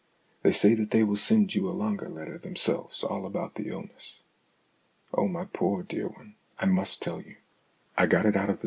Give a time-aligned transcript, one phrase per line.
[0.41, 4.17] They say that they will send you a longer letter themselves all about the illness.
[5.13, 7.35] Oh, my poor dear one, I must tell you!
[7.95, 8.59] I got it out of the 62 STORIES IN GREY k^^r.